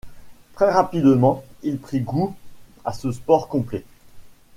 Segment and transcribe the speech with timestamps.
[0.55, 2.35] Très rapidement, il prit goût
[2.83, 3.83] à ce sport complet.